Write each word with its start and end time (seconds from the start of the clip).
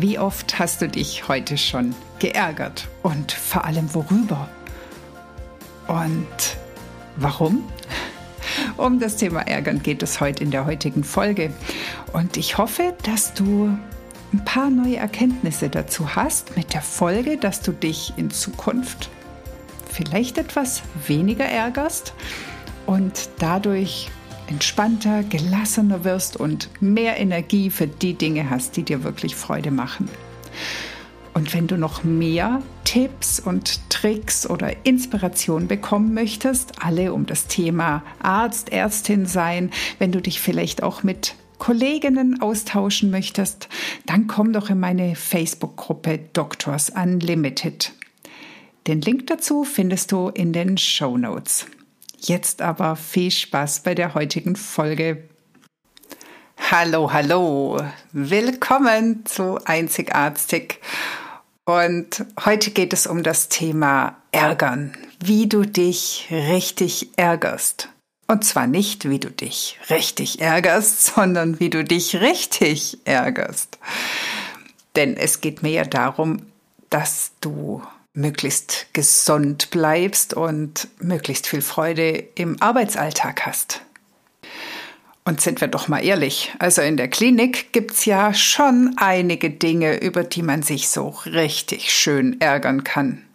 Wie 0.00 0.16
oft 0.16 0.60
hast 0.60 0.80
du 0.80 0.88
dich 0.88 1.26
heute 1.26 1.58
schon 1.58 1.92
geärgert 2.20 2.86
und 3.02 3.32
vor 3.32 3.64
allem 3.64 3.92
worüber? 3.92 4.48
Und 5.88 6.56
warum? 7.16 7.68
Um 8.76 9.00
das 9.00 9.16
Thema 9.16 9.40
Ärgern 9.40 9.82
geht 9.82 10.04
es 10.04 10.20
heute 10.20 10.44
in 10.44 10.52
der 10.52 10.66
heutigen 10.66 11.02
Folge. 11.02 11.52
Und 12.12 12.36
ich 12.36 12.58
hoffe, 12.58 12.94
dass 13.02 13.34
du 13.34 13.76
ein 14.32 14.44
paar 14.44 14.70
neue 14.70 14.96
Erkenntnisse 14.96 15.68
dazu 15.68 16.14
hast 16.14 16.56
mit 16.56 16.74
der 16.74 16.82
Folge, 16.82 17.36
dass 17.36 17.60
du 17.60 17.72
dich 17.72 18.12
in 18.16 18.30
Zukunft 18.30 19.10
vielleicht 19.90 20.38
etwas 20.38 20.82
weniger 21.08 21.44
ärgerst 21.44 22.14
und 22.86 23.30
dadurch 23.40 24.10
entspannter, 24.48 25.22
gelassener 25.22 26.04
wirst 26.04 26.36
und 26.36 26.70
mehr 26.80 27.18
Energie 27.18 27.70
für 27.70 27.86
die 27.86 28.14
Dinge 28.14 28.50
hast, 28.50 28.76
die 28.76 28.82
dir 28.82 29.04
wirklich 29.04 29.36
Freude 29.36 29.70
machen. 29.70 30.08
Und 31.34 31.54
wenn 31.54 31.68
du 31.68 31.76
noch 31.76 32.02
mehr 32.02 32.62
Tipps 32.82 33.38
und 33.38 33.90
Tricks 33.90 34.48
oder 34.48 34.84
Inspiration 34.84 35.68
bekommen 35.68 36.12
möchtest, 36.12 36.82
alle 36.82 37.12
um 37.12 37.26
das 37.26 37.46
Thema 37.46 38.02
Arzt, 38.20 38.72
Ärztin 38.72 39.24
sein, 39.26 39.70
wenn 40.00 40.10
du 40.10 40.20
dich 40.20 40.40
vielleicht 40.40 40.82
auch 40.82 41.04
mit 41.04 41.36
Kolleginnen 41.58 42.40
austauschen 42.40 43.10
möchtest, 43.10 43.68
dann 44.06 44.26
komm 44.26 44.52
doch 44.52 44.70
in 44.70 44.80
meine 44.80 45.14
Facebook-Gruppe 45.14 46.18
Doctors 46.32 46.90
Unlimited. 46.90 47.92
Den 48.86 49.00
Link 49.00 49.26
dazu 49.26 49.64
findest 49.64 50.12
du 50.12 50.28
in 50.28 50.52
den 50.52 50.78
Show 50.78 51.16
Notes. 51.18 51.66
Jetzt 52.20 52.62
aber 52.62 52.96
viel 52.96 53.30
Spaß 53.30 53.80
bei 53.80 53.94
der 53.94 54.14
heutigen 54.14 54.56
Folge. 54.56 55.28
Hallo, 56.70 57.12
hallo, 57.12 57.80
willkommen 58.12 59.24
zu 59.24 59.58
Einzigartig. 59.64 60.80
Und 61.64 62.24
heute 62.44 62.72
geht 62.72 62.92
es 62.92 63.06
um 63.06 63.22
das 63.22 63.48
Thema 63.48 64.16
Ärgern, 64.32 64.96
wie 65.20 65.48
du 65.48 65.64
dich 65.64 66.26
richtig 66.30 67.10
ärgerst. 67.16 67.88
Und 68.26 68.44
zwar 68.44 68.66
nicht, 68.66 69.08
wie 69.08 69.20
du 69.20 69.30
dich 69.30 69.78
richtig 69.88 70.40
ärgerst, 70.40 71.04
sondern 71.14 71.60
wie 71.60 71.70
du 71.70 71.84
dich 71.84 72.16
richtig 72.16 72.98
ärgerst. 73.04 73.78
Denn 74.96 75.16
es 75.16 75.40
geht 75.40 75.62
mir 75.62 75.72
ja 75.72 75.84
darum, 75.84 76.42
dass 76.90 77.30
du 77.40 77.82
möglichst 78.18 78.88
gesund 78.92 79.70
bleibst 79.70 80.34
und 80.34 80.88
möglichst 81.00 81.46
viel 81.46 81.62
Freude 81.62 82.24
im 82.34 82.60
Arbeitsalltag 82.60 83.46
hast. 83.46 83.80
Und 85.24 85.40
sind 85.40 85.60
wir 85.60 85.68
doch 85.68 85.88
mal 85.88 86.02
ehrlich, 86.02 86.52
also 86.58 86.80
in 86.82 86.96
der 86.96 87.08
Klinik 87.08 87.72
gibt's 87.72 88.06
ja 88.06 88.32
schon 88.32 88.94
einige 88.96 89.50
Dinge, 89.50 90.00
über 90.00 90.24
die 90.24 90.42
man 90.42 90.62
sich 90.62 90.88
so 90.88 91.08
richtig 91.26 91.92
schön 91.92 92.40
ärgern 92.40 92.82
kann. 92.82 93.27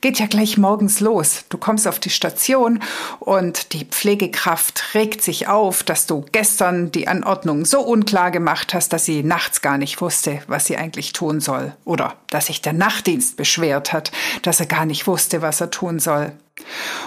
Geht 0.00 0.18
ja 0.18 0.26
gleich 0.26 0.58
morgens 0.58 1.00
los. 1.00 1.44
Du 1.48 1.58
kommst 1.58 1.88
auf 1.88 1.98
die 1.98 2.10
Station 2.10 2.80
und 3.20 3.72
die 3.72 3.84
Pflegekraft 3.84 4.94
regt 4.94 5.22
sich 5.22 5.48
auf, 5.48 5.82
dass 5.82 6.06
du 6.06 6.24
gestern 6.32 6.92
die 6.92 7.08
Anordnung 7.08 7.64
so 7.64 7.80
unklar 7.80 8.30
gemacht 8.30 8.74
hast, 8.74 8.92
dass 8.92 9.04
sie 9.04 9.22
nachts 9.22 9.62
gar 9.62 9.78
nicht 9.78 10.00
wusste, 10.00 10.42
was 10.46 10.66
sie 10.66 10.76
eigentlich 10.76 11.12
tun 11.12 11.40
soll. 11.40 11.74
Oder 11.84 12.14
dass 12.30 12.46
sich 12.46 12.62
der 12.62 12.72
Nachtdienst 12.72 13.36
beschwert 13.36 13.92
hat, 13.92 14.12
dass 14.42 14.60
er 14.60 14.66
gar 14.66 14.86
nicht 14.86 15.06
wusste, 15.06 15.42
was 15.42 15.60
er 15.60 15.70
tun 15.70 15.98
soll. 15.98 16.32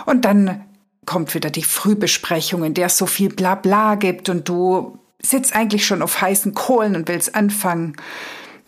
Und 0.06 0.26
dann 0.26 0.64
kommt 1.06 1.34
wieder 1.34 1.50
die 1.50 1.64
Frühbesprechung, 1.64 2.64
in 2.64 2.74
der 2.74 2.88
es 2.88 2.98
so 2.98 3.06
viel 3.06 3.30
Blabla 3.30 3.96
gibt 3.96 4.30
und 4.30 4.48
du 4.48 5.00
sitzt 5.20 5.56
eigentlich 5.56 5.86
schon 5.86 6.02
auf 6.02 6.22
heißen 6.22 6.54
Kohlen 6.54 6.96
und 6.96 7.08
willst 7.08 7.34
anfangen. 7.34 7.96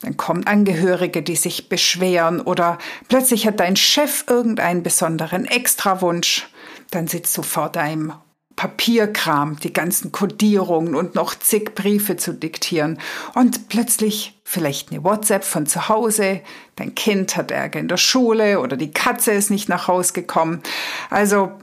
Dann 0.01 0.17
kommen 0.17 0.45
Angehörige, 0.45 1.21
die 1.21 1.35
sich 1.35 1.69
beschweren 1.69 2.41
oder 2.41 2.77
plötzlich 3.07 3.45
hat 3.45 3.59
dein 3.59 3.75
Chef 3.75 4.23
irgendeinen 4.27 4.83
besonderen 4.83 5.45
Extrawunsch. 5.45 6.47
Dann 6.91 7.07
sitzt 7.07 7.37
du 7.37 7.41
vor 7.41 7.69
deinem 7.69 8.13
Papierkram, 8.55 9.57
die 9.57 9.71
ganzen 9.71 10.11
Kodierungen 10.11 10.93
und 10.93 11.15
noch 11.15 11.33
zig 11.33 11.75
Briefe 11.75 12.17
zu 12.17 12.33
diktieren. 12.33 12.99
Und 13.33 13.69
plötzlich 13.69 14.37
vielleicht 14.43 14.91
eine 14.91 15.03
WhatsApp 15.03 15.45
von 15.45 15.65
zu 15.65 15.87
Hause, 15.87 16.41
dein 16.75 16.93
Kind 16.93 17.37
hat 17.37 17.51
Ärger 17.51 17.79
in 17.79 17.87
der 17.87 17.95
Schule 17.97 18.59
oder 18.59 18.75
die 18.75 18.91
Katze 18.91 19.31
ist 19.31 19.49
nicht 19.49 19.69
nach 19.69 19.87
Hause 19.87 20.11
gekommen. 20.11 20.61
Also 21.09 21.53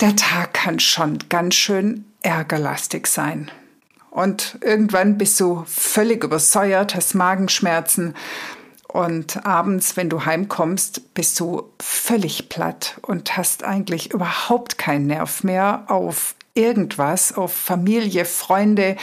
der 0.00 0.16
Tag 0.16 0.54
kann 0.54 0.80
schon 0.80 1.18
ganz 1.28 1.54
schön 1.54 2.06
ärgerlastig 2.22 3.08
sein. 3.08 3.50
Und 4.16 4.56
irgendwann 4.62 5.18
bist 5.18 5.38
du 5.40 5.64
völlig 5.66 6.24
übersäuert, 6.24 6.94
hast 6.94 7.14
Magenschmerzen. 7.14 8.14
Und 8.88 9.44
abends, 9.44 9.98
wenn 9.98 10.08
du 10.08 10.24
heimkommst, 10.24 11.12
bist 11.12 11.38
du 11.38 11.70
völlig 11.78 12.48
platt 12.48 12.98
und 13.02 13.36
hast 13.36 13.62
eigentlich 13.62 14.14
überhaupt 14.14 14.78
keinen 14.78 15.06
Nerv 15.06 15.44
mehr 15.44 15.84
auf 15.88 16.34
irgendwas, 16.54 17.36
auf 17.36 17.52
Familie, 17.52 18.24
Freunde. 18.24 18.96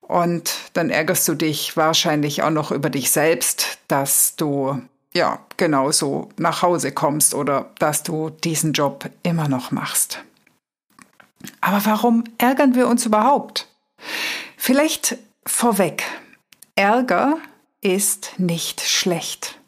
Und 0.00 0.54
dann 0.72 0.88
ärgerst 0.88 1.28
du 1.28 1.34
dich 1.34 1.76
wahrscheinlich 1.76 2.42
auch 2.42 2.48
noch 2.48 2.72
über 2.72 2.88
dich 2.88 3.10
selbst, 3.10 3.80
dass 3.86 4.34
du 4.36 4.80
ja 5.12 5.40
genauso 5.58 6.30
nach 6.38 6.62
Hause 6.62 6.90
kommst 6.90 7.34
oder 7.34 7.70
dass 7.80 8.02
du 8.02 8.30
diesen 8.30 8.72
Job 8.72 9.10
immer 9.22 9.48
noch 9.48 9.72
machst. 9.72 10.24
Aber 11.60 11.84
warum 11.84 12.24
ärgern 12.38 12.74
wir 12.74 12.88
uns 12.88 13.04
überhaupt? 13.04 13.68
Vielleicht 14.56 15.18
vorweg. 15.44 16.04
Ärger 16.74 17.38
ist 17.80 18.38
nicht 18.38 18.80
schlecht. 18.80 19.58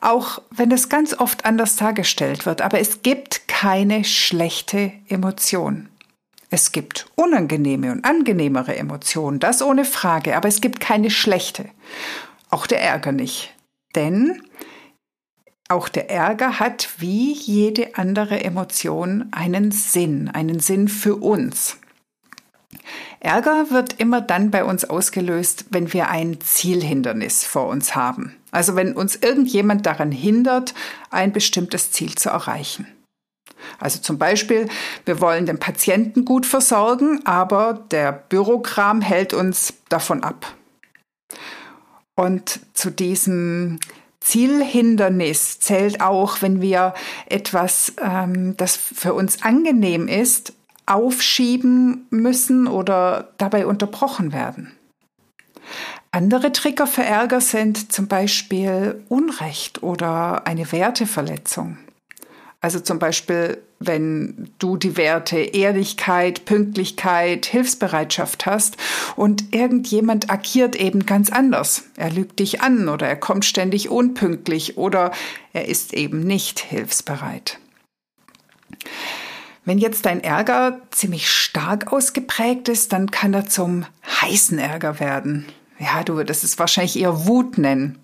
Auch 0.00 0.42
wenn 0.50 0.70
es 0.70 0.88
ganz 0.88 1.14
oft 1.14 1.44
anders 1.44 1.76
dargestellt 1.76 2.46
wird, 2.46 2.62
aber 2.62 2.78
es 2.78 3.02
gibt 3.02 3.48
keine 3.48 4.04
schlechte 4.04 4.92
Emotion. 5.08 5.88
Es 6.50 6.70
gibt 6.70 7.06
unangenehme 7.16 7.90
und 7.90 8.04
angenehmere 8.04 8.76
Emotionen, 8.76 9.40
das 9.40 9.62
ohne 9.62 9.84
Frage, 9.84 10.36
aber 10.36 10.48
es 10.48 10.60
gibt 10.60 10.78
keine 10.80 11.10
schlechte. 11.10 11.68
Auch 12.50 12.66
der 12.66 12.80
Ärger 12.80 13.12
nicht. 13.12 13.52
Denn 13.94 14.42
auch 15.68 15.88
der 15.88 16.10
Ärger 16.10 16.60
hat 16.60 16.90
wie 16.98 17.32
jede 17.32 17.96
andere 17.96 18.44
Emotion 18.44 19.28
einen 19.32 19.72
Sinn, 19.72 20.28
einen 20.28 20.60
Sinn 20.60 20.86
für 20.86 21.16
uns. 21.16 21.78
Ärger 23.20 23.70
wird 23.70 23.94
immer 23.98 24.20
dann 24.20 24.50
bei 24.50 24.64
uns 24.64 24.84
ausgelöst, 24.84 25.66
wenn 25.70 25.92
wir 25.92 26.08
ein 26.08 26.40
Zielhindernis 26.40 27.44
vor 27.44 27.66
uns 27.68 27.94
haben. 27.94 28.36
Also 28.50 28.76
wenn 28.76 28.94
uns 28.94 29.16
irgendjemand 29.16 29.86
daran 29.86 30.12
hindert, 30.12 30.74
ein 31.10 31.32
bestimmtes 31.32 31.92
Ziel 31.92 32.14
zu 32.14 32.30
erreichen. 32.30 32.86
Also 33.78 34.00
zum 34.00 34.18
Beispiel, 34.18 34.68
wir 35.04 35.20
wollen 35.20 35.46
den 35.46 35.58
Patienten 35.58 36.24
gut 36.24 36.46
versorgen, 36.46 37.24
aber 37.24 37.84
der 37.90 38.12
Bürokram 38.12 39.00
hält 39.00 39.34
uns 39.34 39.74
davon 39.88 40.22
ab. 40.22 40.54
Und 42.14 42.60
zu 42.74 42.90
diesem 42.90 43.78
Zielhindernis 44.20 45.60
zählt 45.60 46.00
auch, 46.00 46.42
wenn 46.42 46.60
wir 46.60 46.94
etwas, 47.26 47.92
ähm, 48.02 48.56
das 48.56 48.76
für 48.76 49.14
uns 49.14 49.42
angenehm 49.42 50.08
ist, 50.08 50.52
aufschieben 50.86 52.06
müssen 52.10 52.66
oder 52.66 53.32
dabei 53.38 53.66
unterbrochen 53.66 54.32
werden. 54.32 54.72
Andere 56.12 56.52
Trigger 56.52 56.86
für 56.86 57.02
Ärger 57.02 57.40
sind 57.40 57.92
zum 57.92 58.08
Beispiel 58.08 59.04
Unrecht 59.08 59.82
oder 59.82 60.46
eine 60.46 60.70
Werteverletzung. 60.72 61.78
Also 62.60 62.80
zum 62.80 62.98
Beispiel, 62.98 63.62
wenn 63.78 64.50
du 64.58 64.76
die 64.76 64.96
Werte 64.96 65.38
Ehrlichkeit, 65.38 66.46
Pünktlichkeit, 66.46 67.46
Hilfsbereitschaft 67.46 68.46
hast 68.46 68.76
und 69.14 69.54
irgendjemand 69.54 70.30
agiert 70.30 70.74
eben 70.74 71.04
ganz 71.04 71.30
anders. 71.30 71.84
Er 71.96 72.10
lügt 72.10 72.38
dich 72.38 72.62
an 72.62 72.88
oder 72.88 73.06
er 73.06 73.16
kommt 73.16 73.44
ständig 73.44 73.90
unpünktlich 73.90 74.78
oder 74.78 75.12
er 75.52 75.68
ist 75.68 75.92
eben 75.92 76.20
nicht 76.20 76.60
hilfsbereit. 76.60 77.58
Wenn 79.66 79.78
jetzt 79.78 80.06
dein 80.06 80.22
Ärger 80.22 80.80
ziemlich 80.92 81.28
stark 81.28 81.92
ausgeprägt 81.92 82.68
ist, 82.68 82.92
dann 82.92 83.10
kann 83.10 83.34
er 83.34 83.46
zum 83.46 83.84
heißen 84.06 84.60
Ärger 84.60 85.00
werden. 85.00 85.44
Ja, 85.80 86.04
du 86.04 86.14
würdest 86.14 86.44
es 86.44 86.58
wahrscheinlich 86.60 86.96
eher 86.96 87.26
Wut 87.26 87.58
nennen. 87.58 87.98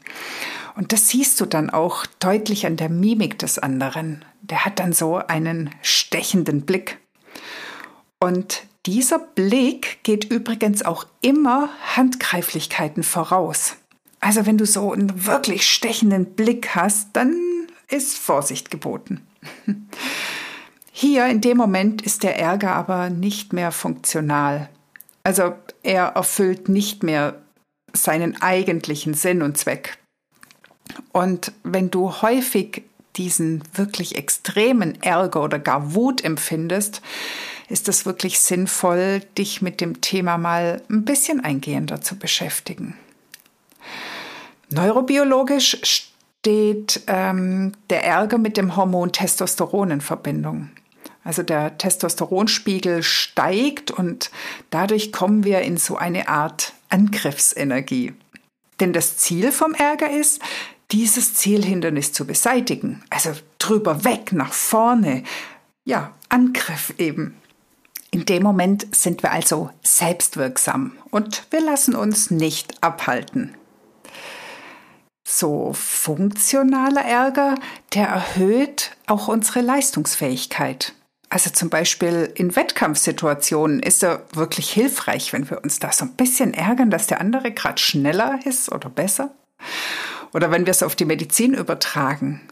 Und 0.75 0.93
das 0.93 1.09
siehst 1.09 1.41
du 1.41 1.47
dann 1.47 1.71
auch 1.71 2.05
deutlich 2.19 2.67
an 2.67 2.77
der 2.77 2.89
Mimik 2.89 3.39
des 3.39 3.61
anderen. 3.61 4.25
Der 4.41 4.65
hat 4.65 4.81
dann 4.81 4.93
so 4.93 5.19
einen 5.19 5.71
stechenden 5.83 6.63
Blick. 6.63 6.99
Und 8.19 8.65
dieser 8.85 9.21
Blick 9.21 10.03
geht 10.03 10.25
übrigens 10.25 10.85
auch 10.85 11.07
immer 11.21 11.69
Handgreiflichkeiten 11.95 13.05
voraus. 13.05 13.77
Also 14.19 14.47
wenn 14.47 14.59
du 14.59 14.67
so 14.67 14.93
einen 14.93 15.27
wirklich 15.27 15.71
stechenden 15.71 16.35
Blick 16.35 16.75
hast, 16.75 17.11
dann 17.13 17.37
ist 17.89 18.19
Vorsicht 18.19 18.73
geboten. 18.73 19.25
Hier 20.95 21.27
in 21.27 21.41
dem 21.41 21.57
Moment 21.57 22.03
ist 22.03 22.23
der 22.23 22.39
Ärger 22.39 22.75
aber 22.75 23.09
nicht 23.09 23.55
mehr 23.55 23.73
funktional. 23.73 24.69
Also 25.25 25.55
er 25.83 26.09
erfüllt 26.09 26.69
nicht 26.69 27.03
mehr 27.03 27.41
seinen 27.95 28.41
eigentlichen 28.43 29.15
Sinn 29.15 29.43
und 29.43 29.57
Zweck. 29.57 29.99
Und 31.11 31.53
wenn 31.63 31.91
du 31.91 32.13
häufig 32.23 32.85
diesen 33.17 33.63
wirklich 33.75 34.17
extremen 34.17 35.03
Ärger 35.03 35.43
oder 35.43 35.59
gar 35.59 35.95
Wut 35.95 36.23
empfindest, 36.23 37.01
ist 37.69 37.89
es 37.89 38.05
wirklich 38.05 38.41
sinnvoll, 38.41 39.23
dich 39.39 39.63
mit 39.63 39.81
dem 39.81 40.03
Thema 40.03 40.37
mal 40.37 40.83
ein 40.91 41.05
bisschen 41.05 41.43
eingehender 41.43 42.03
zu 42.03 42.17
beschäftigen. 42.17 42.97
Neurobiologisch 44.69 45.79
steht 45.83 47.03
ähm, 47.07 47.73
der 47.89 48.05
Ärger 48.05 48.39
mit 48.39 48.57
dem 48.57 48.77
Hormon 48.77 49.13
Testosteron 49.13 49.91
in 49.91 50.01
Verbindung. 50.01 50.71
Also 51.25 51.43
der 51.43 51.79
Testosteronspiegel 51.79 53.03
steigt 53.03 53.91
und 53.91 54.31
dadurch 54.71 55.13
kommen 55.13 55.45
wir 55.45 55.61
in 55.61 55.77
so 55.77 55.97
eine 55.97 56.29
Art 56.29 56.73
Angriffsenergie. 56.89 58.15
Denn 58.81 58.93
das 58.93 59.17
Ziel 59.19 59.53
vom 59.53 59.75
Ärger 59.75 60.11
ist, 60.11 60.41
dieses 60.91 61.35
Zielhindernis 61.35 62.13
zu 62.13 62.27
beseitigen. 62.27 63.03
Also 63.11 63.33
drüber 63.59 64.05
weg, 64.05 64.33
nach 64.33 64.53
vorne. 64.53 65.23
Ja, 65.85 66.13
Angriff 66.29 66.95
eben. 66.99 67.37
In 68.11 68.27
dem 68.27 68.43
Moment 68.43 68.95
sind 68.95 69.23
wir 69.23 69.33
also 69.33 69.71
selbstwirksam 69.83 70.93
und 71.11 71.47
wir 71.51 71.63
lassen 71.63 71.95
uns 71.95 72.31
nicht 72.31 72.83
abhalten. 72.83 73.55
So 75.25 75.73
funktionaler 75.73 77.03
Ärger, 77.03 77.55
der 77.95 78.09
erhöht 78.09 78.97
auch 79.07 79.29
unsere 79.29 79.63
Leistungsfähigkeit. 79.63 80.93
Also 81.33 81.49
zum 81.49 81.71
Beispiel 81.71 82.31
in 82.35 82.55
Wettkampfsituationen 82.57 83.81
ist 83.81 84.03
er 84.03 84.23
wirklich 84.35 84.71
hilfreich, 84.71 85.33
wenn 85.33 85.49
wir 85.49 85.65
uns 85.65 85.79
da 85.79 85.91
so 85.91 86.05
ein 86.05 86.13
bisschen 86.13 86.53
ärgern, 86.53 86.91
dass 86.91 87.07
der 87.07 87.23
andere 87.23 87.53
gerade 87.53 87.81
schneller 87.81 88.39
ist 88.45 88.71
oder 88.71 88.91
besser. 88.91 89.35
Oder 90.35 90.51
wenn 90.51 90.67
wir 90.67 90.73
es 90.73 90.83
auf 90.83 90.95
die 90.95 91.07
Medizin 91.07 91.55
übertragen. 91.55 92.43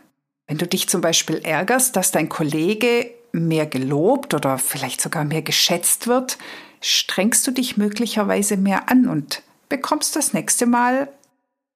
Wenn 0.47 0.57
du 0.57 0.67
dich 0.67 0.89
zum 0.89 1.03
Beispiel 1.03 1.43
ärgerst, 1.45 1.95
dass 1.95 2.11
dein 2.11 2.31
Kollege 2.31 3.11
mehr 3.33 3.67
gelobt 3.67 4.33
oder 4.33 4.57
vielleicht 4.57 5.03
sogar 5.03 5.27
mehr 5.27 5.43
geschätzt 5.43 6.07
wird, 6.07 6.39
strengst 6.81 7.47
du 7.47 7.51
dich 7.51 7.77
möglicherweise 7.77 8.57
mehr 8.57 8.89
an 8.89 9.09
und 9.09 9.43
bekommst 9.69 10.17
das 10.17 10.33
nächste 10.33 10.65
Mal 10.65 11.13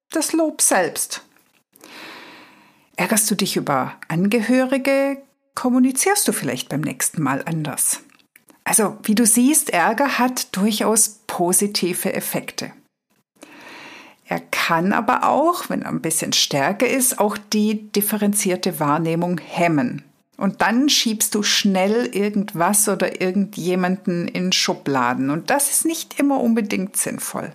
das 0.09 0.33
Lob 0.33 0.59
selbst. 0.59 1.21
Ärgerst 2.95 3.29
du 3.29 3.35
dich 3.35 3.57
über 3.57 3.93
Angehörige, 4.07 5.21
kommunizierst 5.55 6.27
du 6.27 6.33
vielleicht 6.33 6.69
beim 6.69 6.81
nächsten 6.81 7.21
Mal 7.23 7.43
anders. 7.45 8.01
Also, 8.63 8.97
wie 9.03 9.15
du 9.15 9.25
siehst, 9.25 9.69
Ärger 9.69 10.17
hat 10.17 10.55
durchaus 10.55 11.21
positive 11.27 12.13
Effekte. 12.13 12.71
Er 14.27 14.39
kann 14.39 14.91
aber 14.91 15.29
auch, 15.29 15.69
wenn 15.69 15.83
er 15.83 15.89
ein 15.89 16.01
bisschen 16.01 16.33
stärker 16.33 16.87
ist, 16.87 17.19
auch 17.19 17.37
die 17.37 17.91
differenzierte 17.91 18.79
Wahrnehmung 18.79 19.37
hemmen. 19.37 20.03
Und 20.37 20.61
dann 20.61 20.89
schiebst 20.89 21.35
du 21.35 21.43
schnell 21.43 22.07
irgendwas 22.07 22.89
oder 22.89 23.21
irgendjemanden 23.21 24.27
in 24.27 24.51
Schubladen. 24.51 25.29
Und 25.29 25.49
das 25.49 25.69
ist 25.69 25.85
nicht 25.85 26.19
immer 26.19 26.41
unbedingt 26.41 26.97
sinnvoll. 26.97 27.53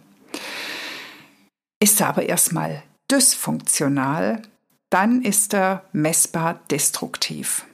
Ist 1.80 2.00
er 2.00 2.08
aber 2.08 2.28
erstmal 2.28 2.82
dysfunktional, 3.10 4.42
dann 4.90 5.22
ist 5.22 5.54
er 5.54 5.84
messbar 5.92 6.60
destruktiv. 6.70 7.64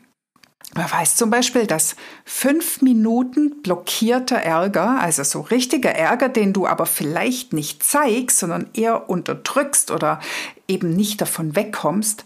Man 0.76 0.90
weiß 0.90 1.16
zum 1.16 1.30
Beispiel, 1.30 1.66
dass 1.66 1.96
fünf 2.26 2.82
Minuten 2.82 3.62
blockierter 3.62 4.36
Ärger, 4.36 5.00
also 5.00 5.24
so 5.24 5.40
richtiger 5.40 5.90
Ärger, 5.92 6.28
den 6.28 6.52
du 6.52 6.66
aber 6.66 6.84
vielleicht 6.84 7.54
nicht 7.54 7.82
zeigst, 7.82 8.38
sondern 8.40 8.68
eher 8.74 9.08
unterdrückst 9.08 9.90
oder 9.90 10.20
eben 10.68 10.94
nicht 10.94 11.22
davon 11.22 11.56
wegkommst, 11.56 12.24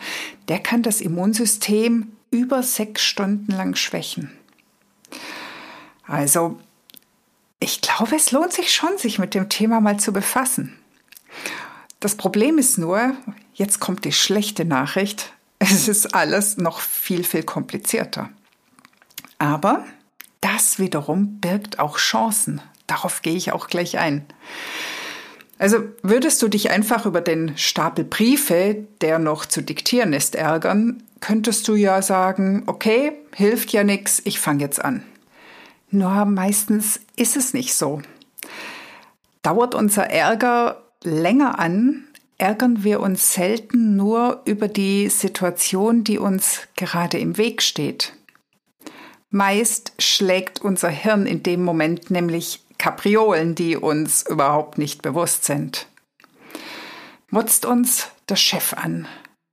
der 0.48 0.58
kann 0.58 0.82
das 0.82 1.00
Immunsystem 1.00 2.10
über 2.32 2.64
sechs 2.64 3.04
Stunden 3.04 3.52
lang 3.52 3.76
schwächen. 3.76 4.32
Also, 6.08 6.58
ich 7.60 7.82
glaube, 7.82 8.16
es 8.16 8.32
lohnt 8.32 8.52
sich 8.52 8.74
schon, 8.74 8.98
sich 8.98 9.20
mit 9.20 9.34
dem 9.34 9.48
Thema 9.48 9.80
mal 9.80 10.00
zu 10.00 10.12
befassen. 10.12 10.76
Das 12.00 12.16
Problem 12.16 12.58
ist 12.58 12.78
nur, 12.78 13.14
jetzt 13.54 13.78
kommt 13.78 14.04
die 14.04 14.12
schlechte 14.12 14.64
Nachricht, 14.64 15.32
es 15.60 15.86
ist 15.86 16.16
alles 16.16 16.56
noch 16.56 16.80
viel, 16.80 17.22
viel 17.22 17.44
komplizierter. 17.44 18.30
Aber 19.40 19.84
das 20.42 20.78
wiederum 20.78 21.40
birgt 21.40 21.78
auch 21.78 21.96
Chancen. 21.96 22.60
Darauf 22.86 23.22
gehe 23.22 23.34
ich 23.34 23.52
auch 23.52 23.68
gleich 23.68 23.98
ein. 23.98 24.26
Also 25.58 25.78
würdest 26.02 26.42
du 26.42 26.48
dich 26.48 26.70
einfach 26.70 27.06
über 27.06 27.22
den 27.22 27.56
Stapel 27.56 28.04
Briefe, 28.04 28.86
der 29.00 29.18
noch 29.18 29.46
zu 29.46 29.62
diktieren 29.62 30.12
ist, 30.12 30.34
ärgern, 30.34 31.02
könntest 31.20 31.66
du 31.68 31.74
ja 31.74 32.02
sagen, 32.02 32.64
okay, 32.66 33.12
hilft 33.34 33.72
ja 33.72 33.82
nichts, 33.82 34.20
ich 34.24 34.38
fange 34.38 34.60
jetzt 34.60 34.84
an. 34.84 35.02
Nur 35.90 36.26
meistens 36.26 37.00
ist 37.16 37.36
es 37.36 37.54
nicht 37.54 37.74
so. 37.74 38.02
Dauert 39.42 39.74
unser 39.74 40.10
Ärger 40.10 40.82
länger 41.02 41.58
an, 41.58 42.04
ärgern 42.36 42.84
wir 42.84 43.00
uns 43.00 43.32
selten 43.32 43.96
nur 43.96 44.42
über 44.44 44.68
die 44.68 45.08
Situation, 45.08 46.04
die 46.04 46.18
uns 46.18 46.60
gerade 46.76 47.18
im 47.18 47.38
Weg 47.38 47.62
steht. 47.62 48.14
Meist 49.30 49.92
schlägt 50.00 50.60
unser 50.60 50.88
Hirn 50.88 51.24
in 51.24 51.44
dem 51.44 51.62
Moment 51.62 52.10
nämlich 52.10 52.64
Kapriolen, 52.78 53.54
die 53.54 53.76
uns 53.76 54.28
überhaupt 54.28 54.76
nicht 54.76 55.02
bewusst 55.02 55.44
sind. 55.44 55.86
Motzt 57.28 57.64
uns 57.64 58.08
der 58.28 58.34
Chef 58.34 58.72
an, 58.72 59.06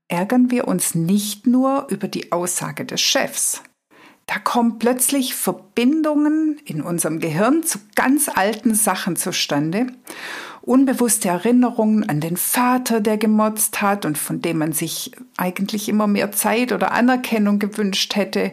ärgern 0.07 0.50
wir 0.50 0.67
uns 0.67 0.96
nicht 0.96 1.46
nur 1.46 1.88
über 1.89 2.07
die 2.07 2.31
Aussage 2.31 2.86
des 2.86 3.01
Chefs. 3.01 3.62
Da 4.27 4.39
kommen 4.39 4.77
plötzlich 4.77 5.34
Verbindungen 5.34 6.60
in 6.65 6.81
unserem 6.81 7.19
Gehirn 7.19 7.63
zu 7.63 7.79
ganz 7.96 8.29
alten 8.29 8.75
Sachen 8.75 9.15
zustande 9.15 9.88
unbewusste 10.67 11.29
Erinnerungen 11.29 12.07
an 12.10 12.19
den 12.19 12.36
Vater, 12.36 13.00
der 13.00 13.17
gemotzt 13.17 13.81
hat 13.81 14.05
und 14.05 14.17
von 14.17 14.41
dem 14.41 14.57
man 14.57 14.74
sich 14.74 15.13
eigentlich 15.38 15.88
immer 15.88 16.07
mehr 16.07 16.34
Zeit 16.34 16.74
oder 16.74 16.91
Anerkennung 16.91 17.57
gewünscht 17.57 18.17
hätte. 18.17 18.51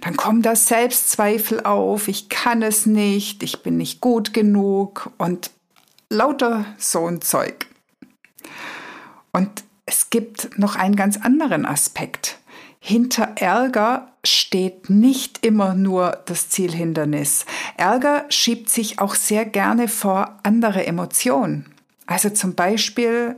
Dann 0.00 0.16
kommen 0.16 0.42
da 0.42 0.54
Selbstzweifel 0.54 1.64
auf, 1.64 2.06
ich 2.06 2.28
kann 2.28 2.62
es 2.62 2.86
nicht, 2.86 3.42
ich 3.42 3.64
bin 3.64 3.78
nicht 3.78 4.00
gut 4.00 4.32
genug 4.32 5.10
und 5.18 5.50
lauter 6.08 6.64
so 6.78 7.04
ein 7.06 7.20
Zeug. 7.20 7.66
Und 9.32 9.64
es 9.86 10.08
gibt 10.10 10.56
noch 10.56 10.76
einen 10.76 10.94
ganz 10.94 11.16
anderen 11.16 11.66
Aspekt. 11.66 12.38
Hinter 12.78 13.32
Ärger 13.34 14.12
steht 14.26 14.90
nicht 14.90 15.44
immer 15.44 15.74
nur 15.74 16.22
das 16.26 16.48
Zielhindernis. 16.48 17.46
Ärger 17.76 18.24
schiebt 18.28 18.70
sich 18.70 18.98
auch 18.98 19.14
sehr 19.14 19.44
gerne 19.44 19.88
vor 19.88 20.38
andere 20.42 20.86
Emotionen. 20.86 21.72
Also 22.06 22.30
zum 22.30 22.54
Beispiel 22.54 23.36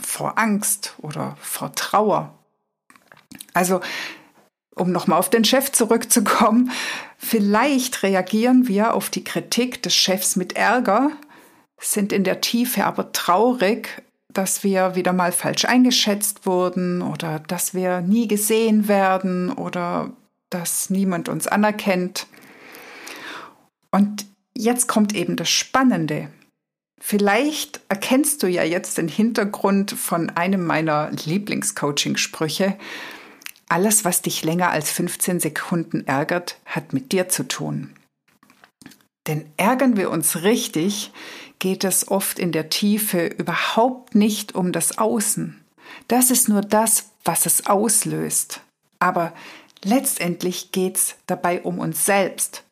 vor 0.00 0.38
Angst 0.38 0.94
oder 0.98 1.36
vor 1.40 1.74
Trauer. 1.74 2.38
Also, 3.54 3.80
um 4.74 4.92
nochmal 4.92 5.18
auf 5.18 5.30
den 5.30 5.44
Chef 5.44 5.72
zurückzukommen, 5.72 6.70
vielleicht 7.16 8.02
reagieren 8.02 8.68
wir 8.68 8.94
auf 8.94 9.10
die 9.10 9.24
Kritik 9.24 9.82
des 9.82 9.94
Chefs 9.94 10.36
mit 10.36 10.56
Ärger, 10.56 11.10
sind 11.80 12.12
in 12.12 12.24
der 12.24 12.40
Tiefe 12.40 12.84
aber 12.84 13.12
traurig, 13.12 14.02
dass 14.32 14.62
wir 14.62 14.94
wieder 14.94 15.12
mal 15.12 15.32
falsch 15.32 15.64
eingeschätzt 15.64 16.46
wurden 16.46 17.02
oder 17.02 17.40
dass 17.40 17.74
wir 17.74 18.00
nie 18.00 18.28
gesehen 18.28 18.88
werden 18.88 19.50
oder 19.50 20.12
dass 20.50 20.90
niemand 20.90 21.28
uns 21.28 21.46
anerkennt. 21.46 22.26
Und 23.90 24.26
jetzt 24.54 24.86
kommt 24.86 25.14
eben 25.14 25.36
das 25.36 25.50
Spannende. 25.50 26.28
Vielleicht 27.00 27.80
erkennst 27.88 28.42
du 28.42 28.48
ja 28.48 28.64
jetzt 28.64 28.98
den 28.98 29.08
Hintergrund 29.08 29.92
von 29.92 30.30
einem 30.30 30.66
meiner 30.66 31.10
Lieblingscoaching-Sprüche. 31.12 32.76
Alles, 33.68 34.04
was 34.04 34.22
dich 34.22 34.44
länger 34.44 34.70
als 34.70 34.90
15 34.90 35.40
Sekunden 35.40 36.06
ärgert, 36.06 36.58
hat 36.66 36.92
mit 36.92 37.12
dir 37.12 37.28
zu 37.28 37.44
tun. 37.44 37.94
Denn 39.26 39.46
ärgern 39.56 39.96
wir 39.96 40.10
uns 40.10 40.42
richtig, 40.42 41.12
geht 41.58 41.84
es 41.84 42.08
oft 42.08 42.38
in 42.38 42.52
der 42.52 42.68
Tiefe 42.68 43.26
überhaupt 43.26 44.14
nicht 44.14 44.54
um 44.54 44.72
das 44.72 44.98
Außen. 44.98 45.58
Das 46.06 46.30
ist 46.30 46.48
nur 46.48 46.62
das, 46.62 47.10
was 47.24 47.46
es 47.46 47.66
auslöst. 47.66 48.60
Aber 48.98 49.32
letztendlich 49.84 50.72
geht 50.72 50.96
es 50.96 51.14
dabei 51.26 51.62
um 51.62 51.78
uns 51.78 52.04
selbst. 52.04 52.64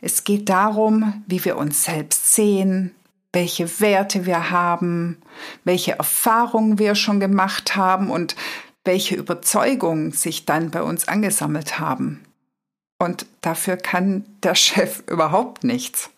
Es 0.00 0.24
geht 0.24 0.48
darum, 0.48 1.22
wie 1.26 1.44
wir 1.44 1.56
uns 1.56 1.84
selbst 1.84 2.32
sehen, 2.32 2.94
welche 3.32 3.80
Werte 3.80 4.26
wir 4.26 4.50
haben, 4.50 5.18
welche 5.64 5.92
Erfahrungen 5.92 6.78
wir 6.78 6.94
schon 6.94 7.20
gemacht 7.20 7.76
haben 7.76 8.10
und 8.10 8.34
welche 8.84 9.14
Überzeugungen 9.14 10.12
sich 10.12 10.46
dann 10.46 10.70
bei 10.70 10.82
uns 10.82 11.06
angesammelt 11.06 11.78
haben. 11.78 12.24
Und 12.98 13.26
dafür 13.40 13.76
kann 13.76 14.24
der 14.42 14.54
Chef 14.54 15.02
überhaupt 15.06 15.64
nichts. 15.64 16.10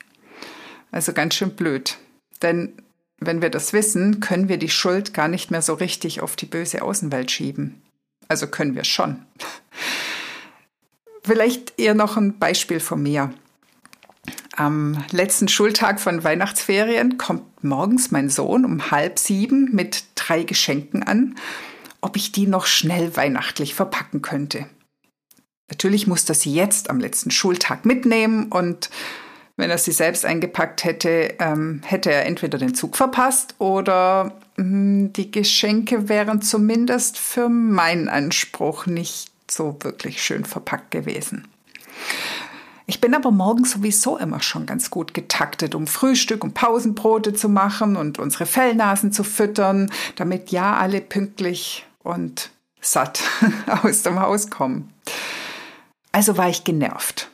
Also 0.92 1.12
ganz 1.12 1.34
schön 1.34 1.56
blöd. 1.56 1.98
Denn 2.42 2.74
wenn 3.18 3.42
wir 3.42 3.50
das 3.50 3.72
wissen, 3.72 4.20
können 4.20 4.48
wir 4.48 4.58
die 4.58 4.68
Schuld 4.68 5.14
gar 5.14 5.26
nicht 5.26 5.50
mehr 5.50 5.62
so 5.62 5.74
richtig 5.74 6.20
auf 6.20 6.36
die 6.36 6.46
böse 6.46 6.82
Außenwelt 6.82 7.30
schieben. 7.30 7.82
Also 8.28 8.46
können 8.46 8.74
wir 8.74 8.84
schon. 8.84 9.24
Vielleicht 11.24 11.78
eher 11.78 11.94
noch 11.94 12.16
ein 12.16 12.38
Beispiel 12.38 12.80
von 12.80 13.02
mir. 13.02 13.32
Am 14.54 15.02
letzten 15.12 15.48
Schultag 15.48 16.00
von 16.00 16.24
Weihnachtsferien 16.24 17.16
kommt 17.16 17.64
morgens 17.64 18.10
mein 18.10 18.28
Sohn 18.28 18.64
um 18.64 18.90
halb 18.90 19.18
sieben 19.18 19.70
mit 19.72 20.04
drei 20.14 20.42
Geschenken 20.42 21.02
an, 21.02 21.36
ob 22.00 22.16
ich 22.16 22.32
die 22.32 22.46
noch 22.46 22.66
schnell 22.66 23.16
weihnachtlich 23.16 23.74
verpacken 23.74 24.20
könnte. 24.20 24.66
Natürlich 25.70 26.06
muss 26.06 26.26
sie 26.26 26.52
jetzt 26.52 26.90
am 26.90 27.00
letzten 27.00 27.30
Schultag 27.30 27.86
mitnehmen 27.86 28.48
und 28.48 28.90
wenn 29.56 29.70
er 29.70 29.78
sie 29.78 29.92
selbst 29.92 30.24
eingepackt 30.24 30.84
hätte, 30.84 31.34
ähm, 31.38 31.82
hätte 31.84 32.10
er 32.12 32.26
entweder 32.26 32.58
den 32.58 32.74
Zug 32.74 32.96
verpasst 32.96 33.54
oder 33.58 34.32
mh, 34.56 34.64
hm, 34.64 35.12
die 35.12 35.30
Geschenke 35.30 36.08
wären 36.08 36.42
zumindest 36.42 37.18
für 37.18 37.48
meinen 37.48 38.08
Anspruch 38.08 38.86
nicht 38.86 39.30
so 39.50 39.76
wirklich 39.80 40.22
schön 40.22 40.44
verpackt 40.44 40.90
gewesen. 40.90 41.46
Ich 42.86 43.00
bin 43.00 43.14
aber 43.14 43.30
morgens 43.30 43.72
sowieso 43.72 44.18
immer 44.18 44.42
schon 44.42 44.66
ganz 44.66 44.90
gut 44.90 45.14
getaktet, 45.14 45.74
um 45.74 45.86
Frühstück 45.86 46.42
und 46.42 46.54
Pausenbrote 46.54 47.32
zu 47.32 47.48
machen 47.48 47.96
und 47.96 48.18
unsere 48.18 48.44
Fellnasen 48.44 49.12
zu 49.12 49.24
füttern, 49.24 49.90
damit 50.16 50.50
ja 50.50 50.76
alle 50.76 51.00
pünktlich 51.00 51.86
und 52.02 52.50
satt 52.80 53.22
aus 53.82 54.02
dem 54.02 54.20
Haus 54.20 54.50
kommen. 54.50 54.92
Also 56.10 56.36
war 56.36 56.48
ich 56.48 56.64
genervt. 56.64 57.30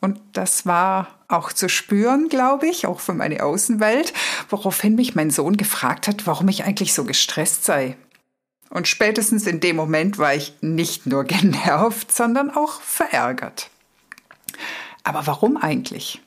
Und 0.00 0.20
das 0.32 0.66
war 0.66 1.19
auch 1.30 1.52
zu 1.52 1.68
spüren, 1.68 2.28
glaube 2.28 2.66
ich, 2.66 2.86
auch 2.86 3.00
für 3.00 3.14
meine 3.14 3.42
Außenwelt, 3.42 4.12
woraufhin 4.48 4.94
mich 4.94 5.14
mein 5.14 5.30
Sohn 5.30 5.56
gefragt 5.56 6.08
hat, 6.08 6.26
warum 6.26 6.48
ich 6.48 6.64
eigentlich 6.64 6.92
so 6.94 7.04
gestresst 7.04 7.64
sei. 7.64 7.96
Und 8.70 8.86
spätestens 8.86 9.46
in 9.46 9.60
dem 9.60 9.76
Moment 9.76 10.18
war 10.18 10.34
ich 10.34 10.54
nicht 10.60 11.06
nur 11.06 11.24
genervt, 11.24 12.12
sondern 12.12 12.50
auch 12.50 12.80
verärgert. 12.80 13.70
Aber 15.02 15.26
warum 15.26 15.56
eigentlich? 15.56 16.20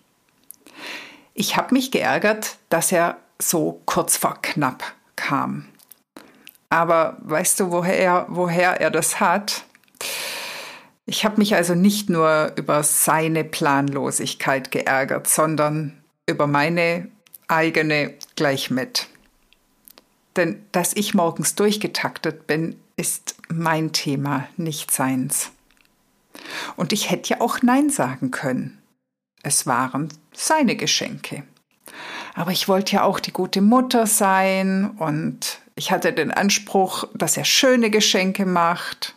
Ich 1.33 1.57
habe 1.57 1.73
mich 1.73 1.91
geärgert, 1.91 2.57
dass 2.69 2.91
er 2.91 3.17
so 3.39 3.81
kurz 3.85 4.17
vor 4.17 4.37
knapp 4.41 4.93
kam. 5.15 5.65
Aber 6.69 7.17
weißt 7.21 7.59
du, 7.59 7.71
woher, 7.71 8.25
woher 8.29 8.81
er 8.81 8.89
das 8.89 9.19
hat? 9.19 9.63
Ich 11.05 11.25
habe 11.25 11.37
mich 11.37 11.55
also 11.55 11.75
nicht 11.75 12.09
nur 12.09 12.53
über 12.55 12.81
seine 12.83 13.43
Planlosigkeit 13.43 14.71
geärgert, 14.71 15.27
sondern 15.27 16.01
über 16.29 16.47
meine 16.47 17.09
eigene 17.47 18.13
gleich 18.35 18.71
mit. 18.71 19.07
Denn 20.37 20.65
dass 20.71 20.95
ich 20.95 21.13
morgens 21.13 21.55
durchgetaktet 21.55 22.47
bin, 22.47 22.77
ist 22.95 23.35
mein 23.49 23.91
Thema, 23.91 24.47
nicht 24.55 24.91
seins. 24.91 25.51
Und 26.77 26.93
ich 26.93 27.11
hätte 27.11 27.31
ja 27.31 27.41
auch 27.41 27.61
Nein 27.61 27.89
sagen 27.89 28.31
können. 28.31 28.81
Es 29.43 29.67
waren 29.67 30.07
seine 30.33 30.75
Geschenke. 30.75 31.43
Aber 32.33 32.51
ich 32.51 32.67
wollte 32.67 32.95
ja 32.95 33.03
auch 33.03 33.19
die 33.19 33.33
gute 33.33 33.61
Mutter 33.61 34.07
sein 34.07 34.91
und 34.97 35.59
ich 35.75 35.91
hatte 35.91 36.13
den 36.13 36.31
Anspruch, 36.31 37.03
dass 37.13 37.35
er 37.35 37.45
schöne 37.45 37.89
Geschenke 37.89 38.45
macht 38.45 39.15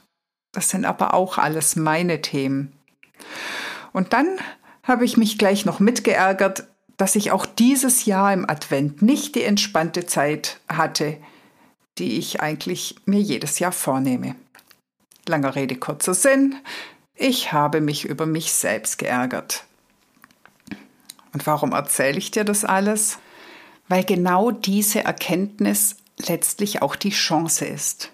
das 0.56 0.70
sind 0.70 0.86
aber 0.86 1.12
auch 1.12 1.36
alles 1.36 1.76
meine 1.76 2.22
Themen. 2.22 2.72
Und 3.92 4.14
dann 4.14 4.26
habe 4.82 5.04
ich 5.04 5.18
mich 5.18 5.36
gleich 5.36 5.66
noch 5.66 5.80
mitgeärgert, 5.80 6.64
dass 6.96 7.14
ich 7.14 7.30
auch 7.30 7.44
dieses 7.44 8.06
Jahr 8.06 8.32
im 8.32 8.48
Advent 8.48 9.02
nicht 9.02 9.34
die 9.34 9.42
entspannte 9.42 10.06
Zeit 10.06 10.58
hatte, 10.66 11.18
die 11.98 12.16
ich 12.16 12.40
eigentlich 12.40 12.96
mir 13.04 13.20
jedes 13.20 13.58
Jahr 13.58 13.70
vornehme. 13.72 14.34
Langer 15.28 15.56
Rede, 15.56 15.76
kurzer 15.76 16.14
Sinn. 16.14 16.54
Ich 17.14 17.52
habe 17.52 17.82
mich 17.82 18.06
über 18.06 18.24
mich 18.24 18.50
selbst 18.54 18.96
geärgert. 18.96 19.64
Und 21.34 21.46
warum 21.46 21.72
erzähle 21.72 22.16
ich 22.16 22.30
dir 22.30 22.44
das 22.44 22.64
alles? 22.64 23.18
Weil 23.88 24.04
genau 24.04 24.52
diese 24.52 25.04
Erkenntnis 25.04 25.96
letztlich 26.16 26.80
auch 26.80 26.96
die 26.96 27.10
Chance 27.10 27.66
ist. 27.66 28.10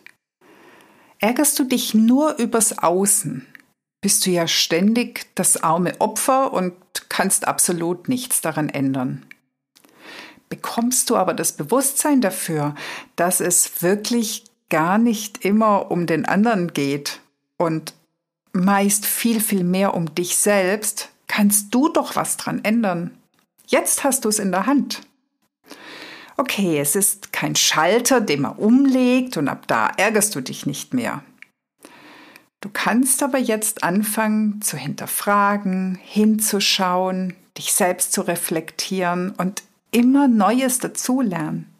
Ärgerst 1.22 1.56
du 1.60 1.64
dich 1.64 1.94
nur 1.94 2.36
übers 2.38 2.78
Außen, 2.78 3.46
bist 4.00 4.26
du 4.26 4.30
ja 4.30 4.48
ständig 4.48 5.26
das 5.36 5.62
arme 5.62 6.00
Opfer 6.00 6.52
und 6.52 6.74
kannst 7.08 7.46
absolut 7.46 8.08
nichts 8.08 8.40
daran 8.40 8.68
ändern. 8.68 9.24
Bekommst 10.48 11.08
du 11.08 11.16
aber 11.16 11.32
das 11.32 11.52
Bewusstsein 11.52 12.20
dafür, 12.20 12.74
dass 13.14 13.40
es 13.40 13.82
wirklich 13.82 14.44
gar 14.68 14.98
nicht 14.98 15.44
immer 15.44 15.92
um 15.92 16.08
den 16.08 16.26
anderen 16.26 16.72
geht 16.72 17.20
und 17.56 17.94
meist 18.52 19.06
viel, 19.06 19.40
viel 19.40 19.62
mehr 19.62 19.94
um 19.94 20.12
dich 20.16 20.36
selbst, 20.36 21.10
kannst 21.28 21.72
du 21.72 21.88
doch 21.88 22.16
was 22.16 22.36
dran 22.36 22.64
ändern. 22.64 23.16
Jetzt 23.68 24.02
hast 24.02 24.24
du 24.24 24.28
es 24.28 24.40
in 24.40 24.50
der 24.50 24.66
Hand. 24.66 25.02
Okay, 26.36 26.78
es 26.78 26.96
ist 26.96 27.32
kein 27.32 27.56
Schalter, 27.56 28.20
den 28.20 28.42
man 28.42 28.56
umlegt 28.56 29.36
und 29.36 29.48
ab 29.48 29.64
da 29.66 29.90
ärgerst 29.96 30.34
du 30.34 30.40
dich 30.40 30.66
nicht 30.66 30.94
mehr. 30.94 31.22
Du 32.60 32.70
kannst 32.72 33.22
aber 33.22 33.38
jetzt 33.38 33.82
anfangen 33.82 34.62
zu 34.62 34.76
hinterfragen, 34.76 35.98
hinzuschauen, 36.00 37.34
dich 37.58 37.72
selbst 37.72 38.12
zu 38.12 38.22
reflektieren 38.22 39.30
und 39.30 39.64
immer 39.90 40.28
Neues 40.28 40.78
dazulernen. 40.78 41.74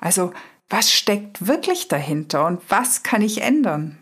Also, 0.00 0.32
was 0.68 0.90
steckt 0.90 1.46
wirklich 1.46 1.86
dahinter 1.86 2.46
und 2.46 2.60
was 2.68 3.04
kann 3.04 3.22
ich 3.22 3.42
ändern? 3.42 3.98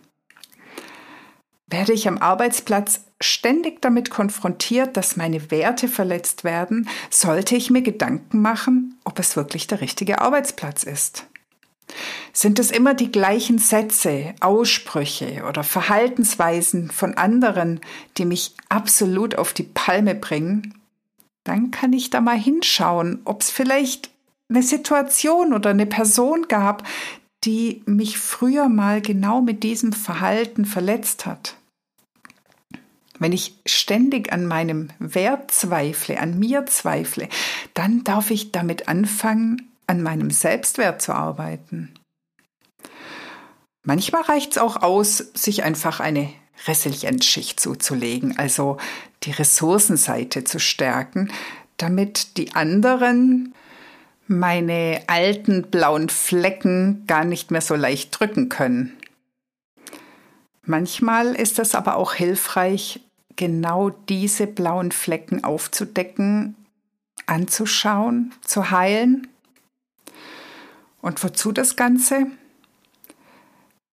Werde 1.70 1.92
ich 1.92 2.08
am 2.08 2.18
Arbeitsplatz 2.18 3.04
ständig 3.20 3.80
damit 3.80 4.10
konfrontiert, 4.10 4.96
dass 4.96 5.16
meine 5.16 5.50
Werte 5.50 5.88
verletzt 5.88 6.42
werden, 6.42 6.88
sollte 7.10 7.54
ich 7.54 7.70
mir 7.70 7.82
Gedanken 7.82 8.42
machen, 8.42 8.98
ob 9.04 9.18
es 9.18 9.36
wirklich 9.36 9.66
der 9.66 9.80
richtige 9.80 10.20
Arbeitsplatz 10.20 10.82
ist. 10.82 11.26
Sind 12.32 12.58
es 12.58 12.70
immer 12.70 12.94
die 12.94 13.10
gleichen 13.10 13.58
Sätze, 13.58 14.34
Aussprüche 14.40 15.44
oder 15.48 15.64
Verhaltensweisen 15.64 16.90
von 16.90 17.14
anderen, 17.14 17.80
die 18.16 18.24
mich 18.24 18.54
absolut 18.68 19.36
auf 19.36 19.52
die 19.52 19.64
Palme 19.64 20.14
bringen? 20.14 20.74
Dann 21.44 21.70
kann 21.70 21.92
ich 21.92 22.10
da 22.10 22.20
mal 22.20 22.38
hinschauen, 22.38 23.20
ob 23.24 23.42
es 23.42 23.50
vielleicht 23.50 24.10
eine 24.48 24.62
Situation 24.62 25.52
oder 25.52 25.70
eine 25.70 25.86
Person 25.86 26.46
gab, 26.48 26.84
die 27.44 27.82
mich 27.86 28.18
früher 28.18 28.68
mal 28.68 29.00
genau 29.00 29.40
mit 29.40 29.62
diesem 29.62 29.92
Verhalten 29.92 30.64
verletzt 30.64 31.26
hat. 31.26 31.56
Wenn 33.20 33.32
ich 33.32 33.54
ständig 33.66 34.32
an 34.32 34.46
meinem 34.46 34.88
Wert 34.98 35.50
zweifle, 35.50 36.18
an 36.18 36.38
mir 36.38 36.64
zweifle, 36.64 37.28
dann 37.74 38.02
darf 38.02 38.30
ich 38.30 38.50
damit 38.50 38.88
anfangen, 38.88 39.70
an 39.86 40.02
meinem 40.02 40.30
Selbstwert 40.30 41.02
zu 41.02 41.12
arbeiten. 41.12 41.92
Manchmal 43.82 44.22
reicht 44.22 44.52
es 44.52 44.58
auch 44.58 44.82
aus, 44.82 45.18
sich 45.34 45.62
einfach 45.64 46.00
eine 46.00 46.30
Resilienzschicht 46.66 47.60
zuzulegen, 47.60 48.38
also 48.38 48.78
die 49.22 49.32
Ressourcenseite 49.32 50.44
zu 50.44 50.58
stärken, 50.58 51.30
damit 51.76 52.38
die 52.38 52.54
anderen 52.54 53.54
meine 54.28 55.02
alten 55.08 55.64
blauen 55.64 56.08
Flecken 56.08 57.04
gar 57.06 57.24
nicht 57.24 57.50
mehr 57.50 57.60
so 57.60 57.74
leicht 57.74 58.18
drücken 58.18 58.48
können. 58.48 58.96
Manchmal 60.62 61.34
ist 61.34 61.58
es 61.58 61.74
aber 61.74 61.96
auch 61.96 62.14
hilfreich, 62.14 63.00
genau 63.36 63.90
diese 63.90 64.46
blauen 64.46 64.92
Flecken 64.92 65.44
aufzudecken, 65.44 66.56
anzuschauen, 67.26 68.32
zu 68.42 68.70
heilen. 68.70 69.28
Und 71.00 71.22
wozu 71.24 71.52
das 71.52 71.76
Ganze? 71.76 72.26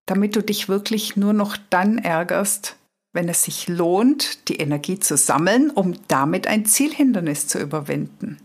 Damit 0.06 0.36
du 0.36 0.42
dich 0.42 0.70
wirklich 0.70 1.16
nur 1.16 1.34
noch 1.34 1.58
dann 1.70 1.98
ärgerst, 1.98 2.76
wenn 3.14 3.30
es 3.30 3.44
sich 3.44 3.68
lohnt, 3.68 4.48
die 4.48 4.58
Energie 4.58 5.00
zu 5.00 5.18
sammeln, 5.18 5.70
um 5.72 5.96
damit 6.08 6.48
ein 6.48 6.66
Zielhindernis 6.66 7.48
zu 7.48 7.60
überwinden. 7.60 8.38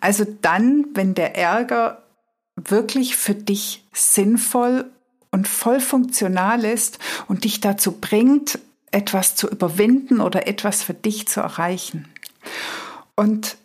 Also 0.00 0.24
dann, 0.42 0.86
wenn 0.94 1.14
der 1.14 1.36
Ärger 1.36 2.02
wirklich 2.56 3.16
für 3.16 3.34
dich 3.34 3.84
sinnvoll 3.92 4.90
und 5.30 5.46
voll 5.46 5.80
funktional 5.80 6.64
ist 6.64 6.98
und 7.28 7.44
dich 7.44 7.60
dazu 7.60 7.92
bringt, 7.92 8.58
etwas 8.90 9.36
zu 9.36 9.48
überwinden 9.48 10.20
oder 10.20 10.46
etwas 10.46 10.82
für 10.82 10.94
dich 10.94 11.28
zu 11.28 11.40
erreichen. 11.40 12.08
Und 13.16 13.56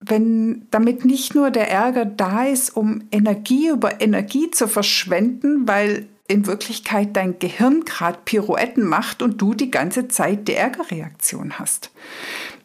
wenn 0.00 0.66
damit 0.70 1.04
nicht 1.04 1.34
nur 1.34 1.50
der 1.50 1.70
Ärger 1.70 2.04
da 2.04 2.44
ist, 2.44 2.76
um 2.76 3.02
Energie 3.10 3.68
über 3.68 4.00
Energie 4.00 4.50
zu 4.50 4.68
verschwenden, 4.68 5.66
weil 5.66 6.06
in 6.28 6.46
Wirklichkeit 6.46 7.16
dein 7.16 7.38
Gehirn 7.38 7.84
gerade 7.84 8.18
Pirouetten 8.24 8.84
macht 8.84 9.22
und 9.22 9.40
du 9.40 9.54
die 9.54 9.70
ganze 9.70 10.08
Zeit 10.08 10.46
die 10.46 10.54
Ärgerreaktion 10.54 11.58
hast. 11.58 11.90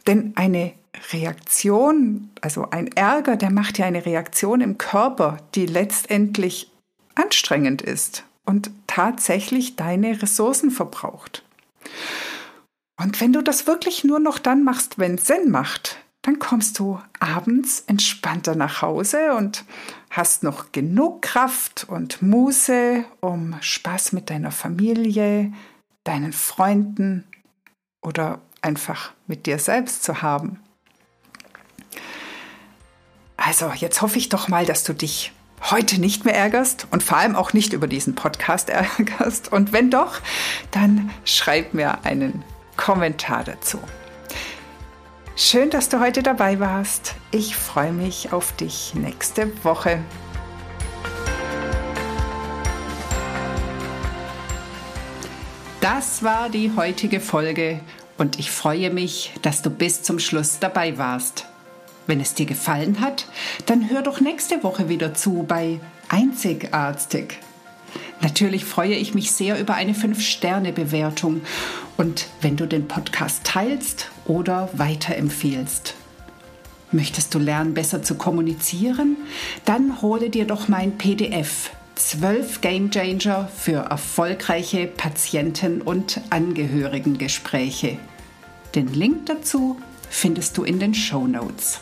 Denn 0.05 0.33
eine 0.35 0.73
Reaktion, 1.11 2.29
also 2.41 2.69
ein 2.69 2.87
Ärger, 2.87 3.35
der 3.35 3.51
macht 3.51 3.77
ja 3.77 3.85
eine 3.85 4.05
Reaktion 4.05 4.61
im 4.61 4.77
Körper, 4.77 5.37
die 5.55 5.65
letztendlich 5.65 6.71
anstrengend 7.15 7.81
ist 7.81 8.25
und 8.45 8.71
tatsächlich 8.87 9.75
deine 9.75 10.21
Ressourcen 10.21 10.71
verbraucht. 10.71 11.42
Und 12.99 13.19
wenn 13.21 13.33
du 13.33 13.41
das 13.41 13.67
wirklich 13.67 14.03
nur 14.03 14.19
noch 14.19 14.39
dann 14.39 14.63
machst, 14.63 14.99
wenn 14.99 15.15
es 15.15 15.27
Sinn 15.27 15.49
macht, 15.49 15.97
dann 16.21 16.39
kommst 16.39 16.79
du 16.79 17.01
abends 17.19 17.83
entspannter 17.87 18.55
nach 18.55 18.81
Hause 18.81 19.33
und 19.33 19.65
hast 20.09 20.43
noch 20.43 20.71
genug 20.71 21.21
Kraft 21.21 21.85
und 21.89 22.21
Muße, 22.21 23.03
um 23.19 23.55
Spaß 23.59 24.13
mit 24.13 24.29
deiner 24.29 24.51
Familie, 24.51 25.51
deinen 26.05 26.31
Freunden 26.31 27.25
oder 28.01 28.39
einfach 28.61 29.11
mit 29.27 29.45
dir 29.45 29.59
selbst 29.59 30.03
zu 30.03 30.21
haben. 30.21 30.59
Also, 33.35 33.71
jetzt 33.75 34.01
hoffe 34.01 34.17
ich 34.17 34.29
doch 34.29 34.47
mal, 34.47 34.65
dass 34.65 34.85
du 34.85 34.93
dich 34.93 35.33
heute 35.71 35.99
nicht 35.99 36.25
mehr 36.25 36.35
ärgerst 36.35 36.87
und 36.91 37.03
vor 37.03 37.17
allem 37.17 37.35
auch 37.35 37.53
nicht 37.53 37.73
über 37.73 37.87
diesen 37.87 38.15
Podcast 38.15 38.69
ärgerst. 38.69 39.51
Und 39.51 39.73
wenn 39.73 39.89
doch, 39.89 40.19
dann 40.71 41.11
schreib 41.25 41.73
mir 41.73 42.03
einen 42.05 42.43
Kommentar 42.77 43.43
dazu. 43.43 43.79
Schön, 45.35 45.69
dass 45.69 45.89
du 45.89 45.99
heute 45.99 46.21
dabei 46.21 46.59
warst. 46.59 47.15
Ich 47.31 47.55
freue 47.55 47.91
mich 47.91 48.31
auf 48.33 48.55
dich 48.55 48.93
nächste 48.93 49.51
Woche. 49.63 49.99
Das 55.81 56.23
war 56.23 56.49
die 56.49 56.71
heutige 56.77 57.19
Folge 57.19 57.79
und 58.17 58.39
ich 58.39 58.51
freue 58.51 58.89
mich, 58.89 59.33
dass 59.41 59.61
du 59.61 59.69
bis 59.69 60.01
zum 60.03 60.19
Schluss 60.19 60.59
dabei 60.59 60.97
warst. 60.97 61.47
Wenn 62.07 62.19
es 62.19 62.33
dir 62.33 62.45
gefallen 62.45 62.99
hat, 62.99 63.27
dann 63.65 63.89
hör 63.89 64.01
doch 64.01 64.19
nächste 64.19 64.63
Woche 64.63 64.89
wieder 64.89 65.13
zu 65.13 65.45
bei 65.47 65.79
Einzigartig. 66.09 67.39
Natürlich 68.21 68.65
freue 68.65 68.95
ich 68.95 69.13
mich 69.13 69.31
sehr 69.31 69.59
über 69.59 69.75
eine 69.75 69.93
5-Sterne-Bewertung 69.93 71.41
und 71.97 72.27
wenn 72.41 72.55
du 72.55 72.65
den 72.65 72.87
Podcast 72.87 73.43
teilst 73.43 74.09
oder 74.25 74.69
weiterempfehlst. 74.73 75.95
Möchtest 76.91 77.33
du 77.33 77.39
lernen, 77.39 77.73
besser 77.73 78.03
zu 78.03 78.15
kommunizieren? 78.15 79.17
Dann 79.65 80.01
hole 80.01 80.29
dir 80.29 80.45
doch 80.45 80.67
mein 80.67 80.97
PDF 80.97 81.71
12 81.95 82.61
Game 82.61 82.91
Changer 82.91 83.49
für 83.55 83.77
erfolgreiche 83.77 84.87
Patienten- 84.87 85.81
und 85.81 86.21
Angehörigengespräche. 86.29 87.97
Den 88.75 88.93
Link 88.93 89.25
dazu 89.25 89.77
findest 90.09 90.57
du 90.57 90.63
in 90.63 90.79
den 90.79 90.93
Show 90.93 91.27
Notes. 91.27 91.81